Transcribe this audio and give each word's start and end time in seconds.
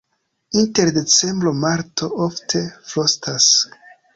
Inter 0.61 0.89
decembro-marto 0.95 2.09
ofte 2.29 2.65
frostas. 2.95 3.51